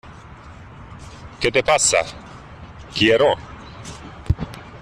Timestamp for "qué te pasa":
1.39-1.99